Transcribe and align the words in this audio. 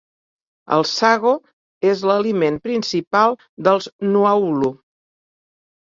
El 0.77 0.85
sago 0.91 1.33
és 1.91 2.03
l'aliment 2.11 2.59
principal 2.65 3.39
dels 3.71 3.93
Nuaulu. 4.11 4.77